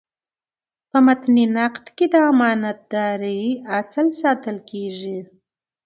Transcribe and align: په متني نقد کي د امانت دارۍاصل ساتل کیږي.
په 0.89 0.97
متني 1.05 1.45
نقد 1.57 1.85
کي 1.95 2.05
د 2.13 2.15
امانت 2.31 2.77
دارۍاصل 2.93 4.07
ساتل 4.21 4.57
کیږي. 4.69 5.19